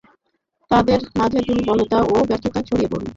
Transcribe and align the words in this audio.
তাদের 0.71 0.99
মাঝে 1.19 1.39
দুর্বলতা 1.47 1.97
ও 2.05 2.25
ব্যর্থতা 2.29 2.59
ছড়িয়ে 2.67 2.91
পড়ল। 2.91 3.07